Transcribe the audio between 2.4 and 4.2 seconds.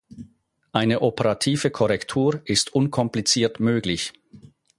ist unkompliziert möglich.